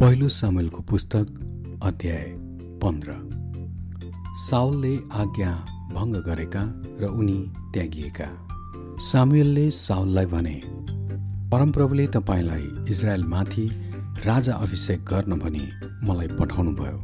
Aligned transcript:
पहिलो 0.00 0.28
सामेलको 0.28 0.82
पुस्तक 0.82 1.80
अध्याय 1.82 2.24
पन्ध्र। 2.82 3.14
साउलले 4.38 4.92
आज्ञा 5.12 5.50
भङ्ग 5.94 6.16
गरेका 6.26 6.62
र 7.00 7.06
उनी 7.10 7.38
त्यागिएका। 7.74 8.28
सामुएलले 9.00 9.70
साउललाई 9.70 10.26
भने 10.26 10.54
परमप्रभुले 11.50 12.06
तपाईँलाई 12.06 12.68
इजरायलमाथि 12.90 13.66
राजा 14.26 14.54
अभिषेक 14.54 15.04
गर्न 15.04 15.38
भनी 15.38 15.66
मलाई 16.06 16.28
पठाउनु 16.38 16.72
भयो 16.72 16.98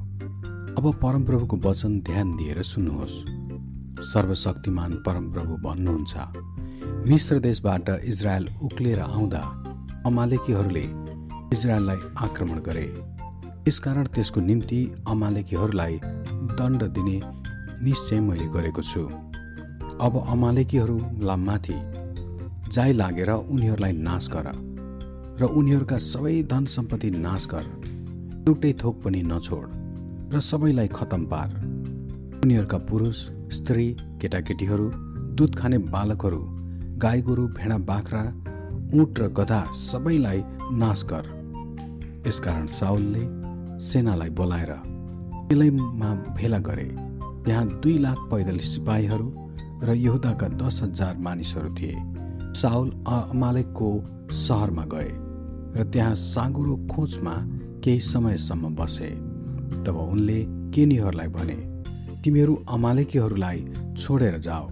अब 0.78 0.92
परमप्रभुको 1.02 1.56
वचन 1.68 2.00
ध्यान 2.00 2.36
दिएर 2.36 2.62
सुन्नुहोस्। 2.62 3.16
सर्वशक्तिमान 4.12 4.92
परमप्रभु 5.06 5.56
भन्नुहुन्छ 5.68 6.14
मिश्र 7.10 7.38
देशबाट 7.40 7.88
इजरायल 8.04 8.48
उक्लिएर 8.62 9.00
आउँदा 9.00 9.42
अमालेकीहरूले 10.06 11.03
इजरायललाई 11.54 12.00
आक्रमण 12.18 12.58
गरे। 12.66 12.86
यसकारण 13.68 14.06
त्यसको 14.14 14.40
निम्ति 14.40 14.78
अमालेकीहरूलाई 15.08 15.98
दण्ड 16.58 16.82
दिने 16.96 17.16
निश्चय 17.84 18.20
मैले 18.20 18.46
गरेको 18.54 18.82
छु। 18.82 19.02
अब 20.00 20.14
अमालेकीहरूलाई 20.26 21.36
माथि 21.38 21.78
जाइ 22.74 22.92
लागेर 22.92 23.30
उनीहरूलाई 23.30 23.92
नाश 23.92 24.28
गर 24.28 24.48
र 25.40 25.44
उनीहरूका 25.52 25.98
सबै 25.98 26.42
धन 26.50 26.64
सम्पत्ति 26.74 27.10
नाश 27.18 27.46
गर। 27.46 27.64
एउटै 28.48 28.72
थोक 28.82 29.02
पनि 29.04 29.22
नछोड 29.22 29.66
र 30.34 30.40
सबैलाई 30.40 30.88
खतम 30.88 31.22
पार। 31.26 31.48
उनीहरूका 32.44 32.78
पुरुष 32.90 33.18
स्त्री 33.56 33.86
केटाकेटीहरू 34.20 34.90
दुध 35.36 35.56
खाने 35.56 35.78
बालकहरू 35.94 36.42
गाई 36.98 37.22
गोरु 37.22 37.46
भेडा 37.58 37.78
बाख्रा 37.90 38.22
ऊँट 38.94 39.18
र 39.18 39.28
गधा 39.38 39.62
सबैलाई 39.80 40.42
नाश 40.74 41.04
गर। 41.04 41.24
यसकारण 42.26 42.66
साउलले 42.66 43.24
सेनालाई 43.84 44.30
बोलाएर 44.30 44.72
तेलैमा 45.50 46.14
भेला 46.14 46.58
गरे। 46.58 46.96
यहाँ 47.50 47.80
दुई 47.80 47.98
लाख 47.98 48.16
पैदल 48.18 48.58
सिपाहीहरू 48.58 49.50
र 49.82 49.92
यहुदाका 49.92 50.48
दस 50.48 50.80
हजार 50.82 51.16
मानिसहरू 51.16 51.74
थिए। 51.74 51.94
साउल 52.60 52.90
अमालेकको 52.90 54.04
सहरमा 54.30 54.84
गए 54.84 55.08
र 55.80 55.84
त्यहाँ 55.92 56.14
साँगुरो 56.14 56.76
खोजमा 56.76 57.34
केही 57.80 58.00
समयसम्म 58.00 58.74
बसे। 58.74 59.10
तब 59.84 59.96
उनले 60.12 60.44
केनीहरूलाई 60.48 61.28
भने 61.28 61.82
तिमीहरू 62.24 62.64
अमालेकीहरूलाई 62.68 63.66
छोडेर 63.98 64.38
जाओ। 64.38 64.68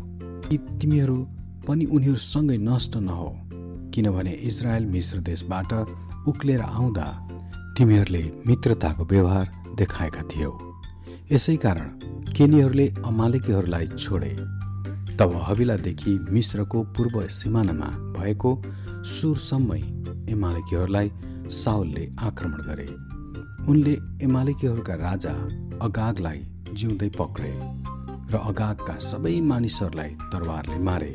कि 0.48 0.58
तिमीहरू 0.58 1.28
पनि 1.68 1.84
उनीहरूसँगै 1.84 2.56
नष्ट 2.56 2.96
नहो। 2.96 3.38
किनभने 3.94 4.30
इजरायल 4.30 4.86
मिश्र 4.86 5.18
देशबाट 5.18 5.72
उक्लेर 6.28 6.60
आउँदा 6.60 7.21
तिमीहरूले 7.78 8.22
मित्रताको 8.46 9.04
व्यवहार 9.04 9.46
देखाएका 9.76 10.22
थियौ। 10.22 10.50
यसै 11.32 11.56
कारण 11.56 11.88
केनीहरूले 12.36 12.86
अमालेकीहरूलाई 13.04 13.86
छोडे। 13.86 14.32
तब 15.16 15.30
हविलादेखि 15.44 16.12
मिश्रको 16.30 16.82
पूर्व 16.82 17.16
सिमानामा 17.28 17.88
भएको 18.18 18.50
सुरसम्मै 19.04 19.80
एमालेकीहरूलाई 20.32 21.10
साउलले 21.62 22.04
आक्रमण 22.20 22.60
गरे। 22.68 22.88
उनले 23.70 23.94
एमालेकीहरूका 24.22 24.94
राजा 24.94 25.34
अगागलाई 25.82 26.40
जिउँदै 26.72 27.08
पक्रे 27.08 27.52
र 28.32 28.34
अगागका 28.44 28.98
सबै 28.98 29.40
मानिसहरूलाई 29.40 30.10
तरवारले 30.32 30.78
मारे। 30.78 31.12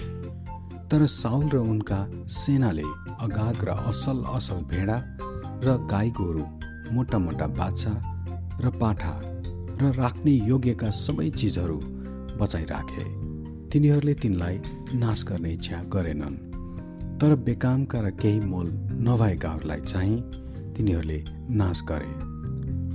तर 0.89 1.05
साउल 1.05 1.49
र 1.49 1.58
उनका 1.58 1.99
सेनाले 2.27 2.89
अगाग 3.21 3.64
र 3.64 3.69
असल 3.92 4.23
असल 4.33 4.55
भेडा 4.55 4.97
र 5.63 5.77
गाई 5.91 6.09
गोरु 6.19 6.44
मोटा 6.94 7.17
मोटा 7.19 7.47
बाछा 7.59 7.94
र 8.61 8.69
पाठा 8.81 9.13
र 9.81 9.91
राख्ने 9.97 10.31
योग्यका 10.47 10.89
सबै 10.98 11.30
चिजहरू 11.30 11.77
बचाइराखे 12.39 13.04
तिनीहरूले 13.71 14.14
तिनलाई 14.14 14.55
नाश 14.93 15.23
गर्ने 15.23 15.52
इच्छा 15.54 15.77
गरेनन्। 15.93 16.37
तर 17.20 17.36
बेकामका 17.45 17.99
र 18.02 18.09
केही 18.21 18.39
मोल 18.39 18.67
नभएकाहरूलाई 19.08 19.82
चाहिँ 19.82 20.17
तिनीहरूले 20.76 21.20
नाश 21.59 21.82
गरे। 21.89 22.14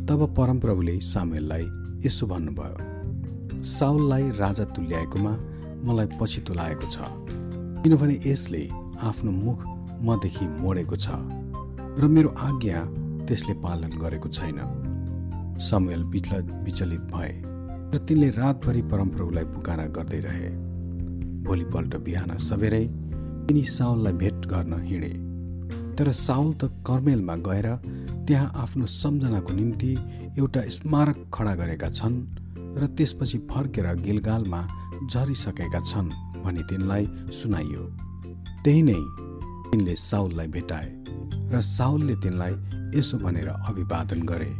तब 0.06 0.20
परमप्रभुले 0.38 0.96
सामेललाई 1.02 1.66
यसो 2.06 2.26
भन्नुभयो 2.26 3.62
साउललाई 3.68 4.30
राजा 4.38 4.64
तुल्याएकोमा 4.74 5.32
मलाई 5.86 6.08
पछितो 6.20 6.54
लागेको 6.54 6.86
छ 6.94 6.96
किनभने 7.82 8.16
यसले 8.26 8.62
आफ्नो 9.10 9.30
मुख 9.44 9.58
मदेखि 10.06 10.46
मोडेको 10.62 10.96
छ। 10.96 11.08
र 11.98 12.06
मेरो 12.08 12.28
आज्ञा 12.38 12.78
त्यसले 13.28 13.54
पालन 13.54 13.90
गरेको 14.00 14.28
छैन। 14.28 14.58
समयल 15.60 16.02
बिचल 16.04 16.42
विचलित 16.64 17.00
भए 17.12 17.32
र 17.92 17.98
तिनले 18.08 18.28
रातभरि 18.30 18.82
परमप्रभुलाई 18.82 19.44
पुकारा 19.44 19.86
गर्दै 19.96 20.20
रहे। 20.20 20.48
भोलिपल्ट 21.44 21.96
बिहान 21.96 22.36
सबेरै 22.38 22.84
तिनी 23.46 23.62
साउललाई 23.68 24.12
भेट 24.12 24.46
गर्न 24.46 24.72
हिँडे। 24.82 25.12
तर 25.96 26.10
साउल 26.10 26.52
त 26.52 26.72
कर्मेलमा 26.86 27.36
गएर 27.48 27.68
त्यहाँ 28.26 28.52
आफ्नो 28.56 28.86
सम्झनाको 28.86 29.52
निम्ति 29.52 29.92
एउटा 30.38 30.60
स्मारक 30.68 31.18
खडा 31.34 31.54
गरेका 31.54 31.88
छन् 31.90 32.16
र 32.80 32.86
त्यसपछि 32.96 33.38
फर्केर 33.50 33.86
गिलगालमा 34.00 34.60
झरिसकेका 35.12 35.80
छन् 35.80 36.08
भनी 36.44 36.62
तिनलाई 36.70 37.04
सुनाइयो। 37.38 37.84
त्यही 38.64 38.82
नै 38.82 39.00
तिनले 39.70 39.94
साउललाई 39.96 40.46
भेटाए। 40.46 40.90
र 41.52 41.60
साउलले 41.60 42.16
तिनलाई 42.16 42.52
यसो 42.98 43.18
भनेर 43.18 43.48
अभिवादन 43.48 44.22
गरे। 44.22 44.58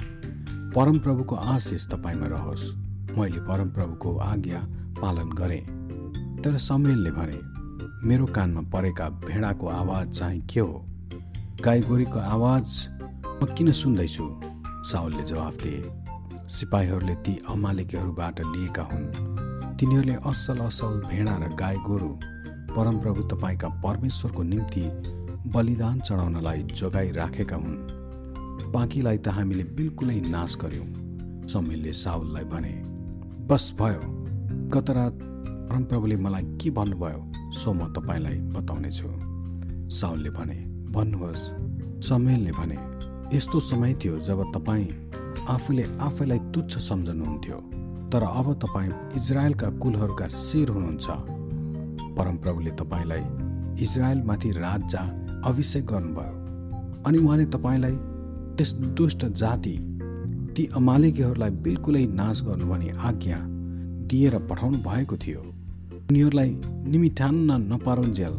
परमप्रभुको 0.76 1.36
आशिष 1.36 1.86
तपाईँमा 1.86 2.26
रहोस्। 2.26 2.68
मैले 3.18 3.40
परमप्रभुको 3.40 4.16
आज्ञा 4.16 4.60
पालन 5.02 5.30
गरेँ। 5.30 5.64
तर 6.42 6.58
समेलले 6.58 7.10
भने 7.10 7.52
मेरो 8.08 8.26
कानमा 8.26 8.60
परेका 8.60 9.08
भेडाको 9.08 9.68
आवाज 9.68 10.10
चाहिँ 10.10 10.46
के 10.46 10.60
हो? 10.60 10.86
गाई 11.64 11.80
गोरीको 11.80 12.18
आवाज 12.18 12.88
म 13.42 13.46
किन 13.58 13.72
सुन्दैछु? 13.72 14.40
साउलले 14.82 15.22
जवाफ 15.22 15.56
दिए। 15.56 15.90
सिपाहीहरूले 16.48 17.14
ती 17.14 17.42
अमालिकीहरूबाट 17.48 18.40
लिएका 18.40 18.82
हुन्। 18.82 19.76
तिनीहरूले 19.76 20.14
असल 20.26 20.58
असल 20.58 21.00
भेडा 21.10 21.36
र 21.36 21.54
गाई 21.54 21.76
गोरु 21.76 22.08
परमप्रभु 22.76 23.22
तपाईँका 23.22 23.68
परमेश्वरको 23.68 24.42
निम्ति 24.42 24.84
बलिदान 25.46 26.00
चढाउनलाई 26.00 26.62
जोगाइराखेका 26.70 27.56
हुन्। 27.56 28.70
बाँकीलाई 28.72 29.18
त 29.18 29.28
हामीले 29.28 29.64
बिल्कुलै 29.74 30.20
नाश 30.30 30.56
गर्यौँ 30.56 30.86
समीरले 31.48 31.92
साउललाई 31.92 32.44
भने 32.44 32.74
बस 33.50 33.74
भयो। 33.74 34.00
गत 34.70 34.90
रात 34.90 35.18
परमप्रभुले 35.68 36.16
मलाई 36.16 36.42
के 36.62 36.70
भन्नुभयो 36.70 37.20
सो 37.52 37.72
म 37.72 37.90
तपाईँलाई 37.92 38.38
बताउनेछु। 38.54 39.08
साउलले 39.90 40.30
भने 40.30 40.58
भन्नुहोस्। 40.94 41.42
समेलले 42.06 42.52
भने 42.52 42.78
यस्तो 43.36 43.60
समय 43.60 43.94
थियो 43.94 44.18
जब 44.20 44.42
तपाईँ 44.54 44.86
आफूले 45.48 45.84
आफैलाई 46.00 46.38
तुच्छ 46.54 46.78
सम्झनुहुन्थ्यो 46.78 47.58
तर 48.12 48.22
अब 48.22 48.52
तपाईँ 48.62 48.92
इजरायलका 49.16 49.68
कुलहरूका 49.82 50.26
शिर 50.28 50.68
हुनुहुन्छ। 50.68 51.06
परमप्रभुले 52.14 52.70
तपाईँलाई 52.70 53.24
इजरायलमाथि 53.82 54.50
राजा 54.52 55.02
अभिषेक 55.44 55.86
गर्नुभयो। 55.86 57.02
अनि 57.06 57.18
उहाँले 57.18 57.44
तपाईँलाई 57.44 57.96
त्यस 58.56 58.72
दुष्ट 58.72 59.26
जाति 59.26 59.74
ती 60.56 60.66
अमालिकीहरूलाई 60.76 61.50
बिल्कुलै 61.50 62.06
नाश 62.06 62.42
गर्नु 62.42 62.66
भने 62.66 62.88
आज्ञा 62.88 63.38
दिएर 64.06 64.38
पठाउनु 64.38 64.78
भएको 64.78 65.16
थियो। 65.16 65.40
उनीहरूलाई 66.10 66.50
निमिठान्न 66.64 67.72
नपारुन्जेल 67.72 68.34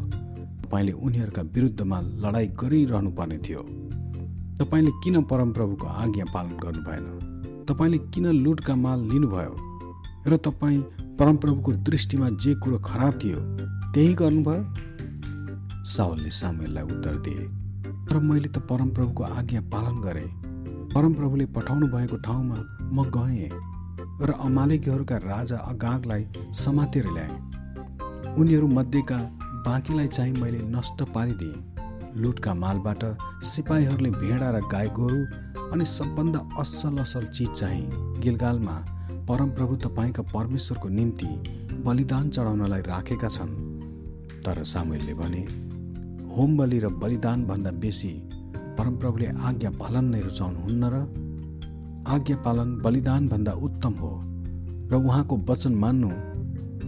तपाईँले 0.64 0.92
उनीहरूका 0.92 1.42
विरुद्धमा 1.42 2.02
लडाइँ 2.02 2.48
गरिरहनु 2.48 3.12
पर्ने 3.12 3.38
थियो। 3.38 3.62
तपाईँले 4.60 4.92
किन 5.04 5.22
परमप्रभुको 5.24 5.88
आज्ञा 5.88 6.26
पालन 6.34 6.58
गर्नु 6.64 6.82
भएन? 6.84 7.06
तपाईँले 7.70 7.98
किन 7.98 8.26
लुटका 8.26 8.76
माल 8.76 9.00
लिनुभयो? 9.00 9.56
र 10.28 10.38
तपाईँ 10.38 10.82
परमप्रभुको 11.20 11.72
दृष्टिमा 11.72 12.30
जे 12.30 12.54
कुरो 12.56 12.80
खराब 12.80 13.20
थियो 13.24 13.40
त्यही 13.92 14.14
गर्नुभयो? 14.14 14.64
सावलले 15.86 16.30
सामुएललाई 16.32 16.84
उत्तर 16.86 17.16
दिए 17.26 17.48
तर 18.10 18.18
मैले 18.20 18.50
त 18.50 18.58
परमप्रभुको 18.70 19.24
आज्ञा 19.24 19.62
पालन 19.74 20.02
गरेँ। 20.02 20.28
परमप्रभुले 20.94 21.46
पठाउनु 21.56 21.88
भएको 21.88 22.18
ठाउँमा 22.18 22.58
म 22.94 23.04
गएँ 23.10 23.50
र 24.22 24.32
अमालेकीहरूका 24.40 25.18
राजा 25.18 25.58
अगागलाई 25.72 26.26
समातेर 26.56 27.06
ल्याएँ। 27.12 28.36
उनीहरू 28.40 28.68
मध्येका 28.68 29.18
बाँकीलाई 29.66 30.08
चाहिँ 30.08 30.34
मैले 30.34 30.60
नष्ट 30.70 31.04
पारिदिएँ। 31.16 32.22
लुटका 32.22 32.54
मालबाट 32.54 33.04
सिपाहीहरूले 33.44 34.10
भेडा 34.12 34.50
र 34.50 34.62
गाई 34.72 34.90
गोरु 35.00 35.20
अनि 35.74 35.86
सबभन्दा 35.86 36.40
असल 36.62 36.98
असल 36.98 37.26
चिज 37.28 37.50
चाहिँ 37.50 37.86
गिलगालमा 38.22 38.76
परमप्रभु 39.30 39.76
तपाईँका 39.86 40.24
परमेश्वरको 40.34 40.90
निम्ति 40.90 41.28
बलिदान 41.86 42.30
चढाउनलाई 42.30 42.82
राखेका 42.82 43.28
छन्। 43.28 43.54
तर 44.46 44.64
सामुएलले 44.64 45.14
भने 45.14 45.42
होम 46.38 46.58
बलि 46.58 46.80
र 46.80 46.88
बलिदानभन्दा 47.02 47.72
बेसी 47.82 48.14
परमप्रभुले 48.78 49.28
आज्ञा 49.48 49.70
पालन 49.82 50.06
नै 50.14 50.22
रुचाउनुहुन्न 50.22 50.84
र 50.94 50.96
आज्ञा 52.14 52.38
पालन 52.46 52.70
बलिदानभन्दा 52.86 53.54
उत्तम 53.66 53.94
हो 53.94 54.12
र 54.92 54.94
उहाँको 55.08 55.36
वचन 55.50 55.74
मान्नु 55.76 56.10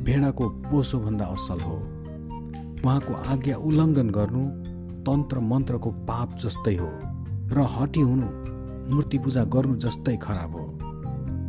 भेडाको 0.05 0.45
पोसोभन्दा 0.69 1.25
असल 1.25 1.59
हो। 1.59 1.77
उहाँको 2.85 3.13
आज्ञा 3.33 3.55
उल्लङ्घन 3.67 4.09
गर्नु 4.17 4.43
तन्त्र 5.05 5.39
मन्त्रको 5.51 5.89
पाप 6.09 6.29
जस्तै 6.43 6.75
हो 6.75 6.89
र 7.55 7.57
हटी 7.75 8.01
हुनु 8.01 8.27
मूर्ति 8.89 9.17
पूजा 9.17 9.43
गर्नु 9.55 9.75
जस्तै 9.85 10.17
खराब 10.17 10.53
हो। 10.55 10.65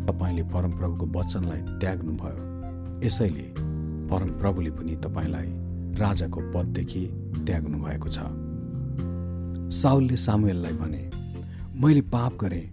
तपाईँले 0.08 0.43
परमप्रभुको 0.54 1.06
वचनलाई 1.19 1.60
त्याग्नुभयो। 1.81 2.43
यसैले 3.06 3.46
परमप्रभुले 4.10 4.70
पनि 4.70 4.94
तपाईँलाई 5.04 5.48
राजाको 6.00 6.40
पददेखि 6.54 7.04
त्याग्नु 7.44 7.78
भएको 7.78 8.08
छ। 8.08 8.18
साउलले 9.72 10.16
सामुएललाई 10.16 10.72
भने 10.72 11.10
मैले 11.80 12.00
पाप 12.00 12.38
गरेँ। 12.40 12.66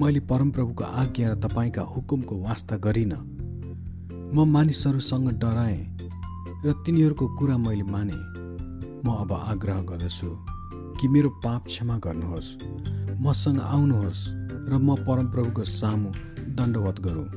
मैले 0.00 0.20
परमप्रभुको 0.20 0.84
आज्ञा 0.84 1.32
र 1.32 1.34
तपाईँका 1.40 1.82
हुकुमको 1.82 2.36
वास्ता 2.36 2.76
गरिनँ। 2.76 3.22
म 4.34 4.44
मानिसहरूसँग 4.44 5.28
डराएँ 5.32 5.96
र 6.64 6.72
तिनीहरूको 6.72 7.26
कुरा 7.36 7.56
मैले 7.56 7.82
माने। 7.82 8.18
म 9.04 9.14
अब 9.14 9.32
आग्रह 9.32 9.80
गर्दछु 9.80 10.28
कि 11.00 11.08
मेरो 11.08 11.30
पाप 11.30 11.66
क्षमा 11.66 11.98
गर्नुहोस्। 11.98 12.48
मसँग 13.20 13.60
आउनुहोस् 13.60 14.28
र 14.68 14.78
म 14.82 14.96
परमप्रभुको 14.96 15.64
सामु 15.64 16.10
दण्डवत 16.52 17.00
गरौँ। 17.00 17.28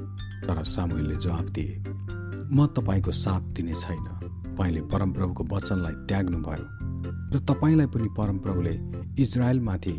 तर 0.44 0.63
सामुएलले 0.63 1.15
जवाब 1.15 1.50
दिए 1.50 1.83
म 2.51 2.67
तपाईँको 2.67 3.11
साथ 3.11 3.41
दिने 3.41 3.73
छैन। 3.73 4.19
तपाईँले 4.59 4.81
परमप्रभुको 4.91 5.44
वचनलाई 5.56 5.94
त्याग्नुभयो 6.03 6.65
र 7.31 7.39
तपाईँलाई 7.47 7.88
पनि 7.88 8.07
परमप्रभुले 8.11 8.73
इजरायलमाथि 9.23 9.94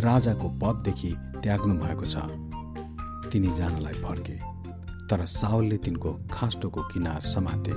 राजाको 0.00 0.48
पददेखि 0.56 1.10
त्याग्नु 1.44 1.74
भएको 1.76 2.06
छ। 2.08 2.16
तिनी 3.28 3.50
जानलाई 3.60 3.96
फर्के 4.00 4.36
तर 5.04 5.24
साउलले 5.28 5.76
तिनको 5.84 6.10
खास्टोको 6.32 6.82
किनार 6.92 7.20
समाते 7.28 7.72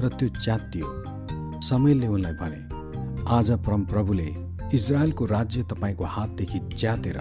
र 0.00 0.08
त्यो 0.08 0.28
च्यातियो। 0.40 0.88
समयले 1.60 2.08
उनलाई 2.08 2.32
भने 2.40 2.60
आज 3.28 3.50
परमप्रभुले 3.60 4.28
इजरायलको 4.72 5.24
राज्य 5.36 5.62
तपाईँको 5.68 6.04
हातदेखि 6.16 6.58
च्यातेर 6.80 7.18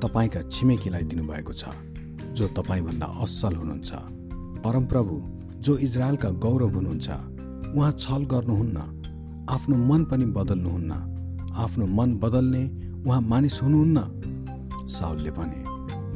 तपाईँका 0.00 0.40
छिमेकीलाई 0.48 1.04
दिनुभएको 1.04 1.52
छ 1.52 1.68
जो 2.32 2.48
तपाईँभन्दा 2.56 3.06
असल 3.20 3.54
हुनुहुन्छ। 3.60 3.92
परमप्रभु 4.64 5.14
जो 5.60 5.76
इजरायलका 5.78 6.28
गौरव 6.40 6.74
हुनुहुन्छ 6.74 7.29
उहाँ 7.76 7.92
छल 7.92 8.24
गर्नुहुन्न। 8.24 8.78
आफ्नो 9.50 9.76
मन 9.76 10.04
पनि 10.04 10.24
बदल्नुहुन्न। 10.26 10.92
आफ्नो 11.56 11.86
मन 11.86 12.14
बदल्ने 12.14 12.62
उहाँ 13.06 13.20
मानिस 13.20 13.62
हुनुहुन्न। 13.62 14.86
साउलले 14.88 15.30
भने 15.30 15.60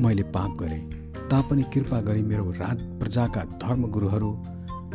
मैले 0.03 0.23
पाप 0.35 0.57
गरेँ। 0.61 0.83
तापनि 1.31 1.63
कृपा 1.63 2.01
गरी 2.01 2.23
मेरो 2.23 2.51
राज 2.51 2.79
प्रजाका 3.01 3.43
धर्मगुरुहरू 3.63 4.31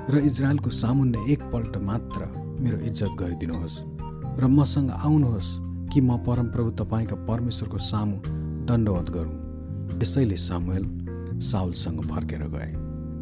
र 0.10 0.18
इजरायलको 0.20 0.70
सामुन्ने 0.70 1.20
एकपल्ट 1.34 1.78
मात्र 1.78 2.28
मेरो 2.62 2.78
इज्जत 2.80 3.12
गरिदिनुहोस् 3.20 3.80
र 4.40 4.48
मसँग 4.48 4.92
आउनुहोस् 4.92 5.50
कि 5.94 6.02
म 6.02 6.18
परमप्रभु 6.18 6.70
तपाईँका 6.72 7.16
परमेश्वरको 7.26 7.78
सामु 7.78 8.18
दण्डवत 8.68 9.10
गरौँ। 9.10 9.36
यसैले 10.02 10.38
सामुएल 10.38 10.86
साउलसँग 11.42 12.02
फर्केर 12.12 12.44
गए 12.48 12.72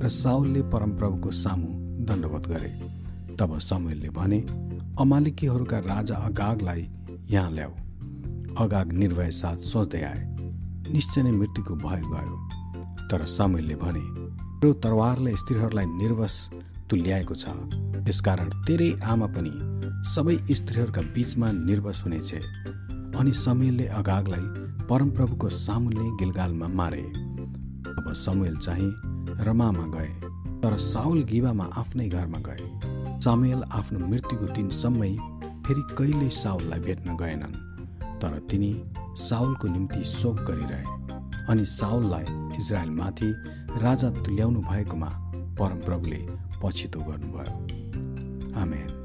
र 0.04 0.08
साउलले 0.08 0.62
परमप्रभुको 0.62 1.32
सामु 1.32 1.70
दण्डवत 2.06 2.48
गरे। 2.48 2.97
तब 3.40 3.60
सामुएलले 3.60 4.10
भने 4.10 4.40
अमालिकीहरूका 5.00 5.80
राजा 5.80 6.16
अगागलाई 6.16 6.90
यहाँ 7.30 7.52
ल्याऊ। 7.52 7.72
अगाग 8.58 8.92
निर्भय 8.92 9.32
साथ 9.32 9.58
सोच्दै 9.58 10.02
आए। 10.02 10.36
निश्चय 10.92 11.22
नै 11.22 11.32
मृत्युको 11.32 11.76
भय 11.76 12.02
गयो। 12.02 12.50
तर 13.08 13.26
सामुएलले 13.26 13.76
भने 13.76 14.00
त्यो 14.62 14.74
तरवारले 14.74 15.38
स्त्रीहरूलाई 15.38 15.86
निर्वस 15.86 16.50
तुल्याएको 16.90 17.36
छ। 17.36 17.46
यसकारण 18.10 18.50
तेरै 18.50 19.00
आमा 19.04 19.26
पनि 19.26 19.54
सबै 20.16 20.38
स्त्रीहरूका 20.54 21.02
बीचमा 21.02 21.52
निर्वस 21.52 22.04
हुनेछ। 22.06 22.34
अनि 23.16 23.32
समेलले 23.34 23.86
अगागलाई 23.86 24.46
परमप्रभुको 24.88 25.50
सामुले 25.50 26.18
गिलगालमा 26.18 26.68
मारे। 26.68 27.04
अब 27.98 28.14
समुएल 28.14 28.58
चाहिँ 28.58 28.92
रमामा 29.46 29.88
गए 29.88 30.12
तर 30.62 30.78
साउल 30.78 31.24
गिबामा 31.24 31.64
आफ्नै 31.64 32.10
घरमा 32.10 32.38
गए। 32.38 32.97
सामुएल 33.28 33.64
आफ्नो 33.72 34.08
मृत्युको 34.08 34.46
दिनसम्मै 34.48 35.10
फेरि 35.66 35.82
कहिल्यै 35.98 36.30
साउललाई 36.34 36.80
भेट्न 36.80 37.16
गएनन् 37.22 37.56
तर 38.22 38.38
तिनी 38.50 38.70
साउलको 39.22 39.68
निम्ति 39.68 40.04
शोक 40.12 40.40
गरिरहे 40.50 40.84
अनि 41.52 41.66
साउललाई 41.72 42.26
इजरायलमाथि 42.60 43.32
राजा 43.84 44.10
तुल्याउनु 44.20 44.62
भएकोमा 44.62 45.10
परमप्रभुले 45.60 46.22
पछितो 46.64 47.00
गर्नुभयो। 47.00 48.62
आमेन। 48.62 48.97